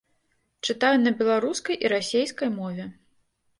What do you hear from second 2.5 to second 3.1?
мове.